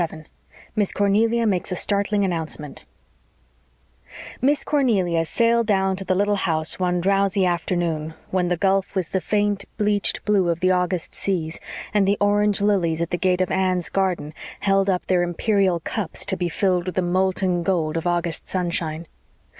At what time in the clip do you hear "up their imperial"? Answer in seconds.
14.89-15.79